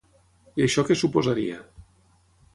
I 0.61 0.63
això 0.67 0.85
què 0.87 0.97
suposaria? 1.03 1.61